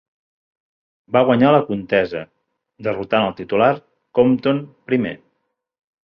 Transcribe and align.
Va 1.17 1.21
guanyar 1.25 1.49
la 1.55 1.59
contesa, 1.67 2.21
derrotant 2.87 3.25
al 3.25 3.35
titular 3.41 3.67
Compton 4.21 4.63
I. 4.99 5.01